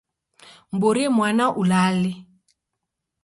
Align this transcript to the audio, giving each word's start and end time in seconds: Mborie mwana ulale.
Mborie 0.73 1.09
mwana 1.15 1.45
ulale. 1.61 2.11